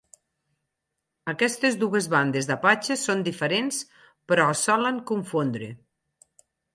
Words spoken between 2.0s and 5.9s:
bandes d"apatxes són diferents però es solen confondre.